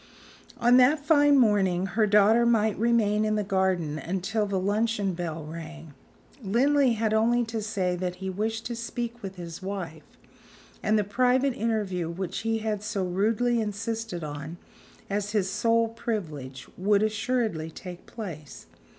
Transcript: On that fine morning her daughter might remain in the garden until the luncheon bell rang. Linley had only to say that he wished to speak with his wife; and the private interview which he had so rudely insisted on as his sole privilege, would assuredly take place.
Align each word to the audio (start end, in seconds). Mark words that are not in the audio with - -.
On 0.57 0.77
that 0.77 1.05
fine 1.05 1.37
morning 1.37 1.85
her 1.85 2.07
daughter 2.07 2.43
might 2.43 2.75
remain 2.79 3.23
in 3.23 3.35
the 3.35 3.43
garden 3.43 3.99
until 3.99 4.47
the 4.47 4.59
luncheon 4.59 5.13
bell 5.13 5.45
rang. 5.45 5.93
Linley 6.41 6.93
had 6.93 7.13
only 7.13 7.45
to 7.45 7.61
say 7.61 7.95
that 7.95 8.15
he 8.15 8.27
wished 8.27 8.65
to 8.65 8.75
speak 8.75 9.21
with 9.21 9.35
his 9.35 9.61
wife; 9.61 10.17
and 10.81 10.97
the 10.97 11.03
private 11.03 11.53
interview 11.53 12.09
which 12.09 12.39
he 12.39 12.57
had 12.65 12.81
so 12.81 13.05
rudely 13.05 13.61
insisted 13.61 14.23
on 14.23 14.57
as 15.07 15.33
his 15.33 15.51
sole 15.51 15.89
privilege, 15.89 16.67
would 16.79 17.03
assuredly 17.03 17.69
take 17.69 18.07
place. 18.07 18.65